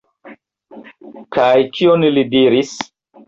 Kaj 1.37 1.51
kion 1.75 2.07
li 2.17 2.25
diris? 2.35 2.73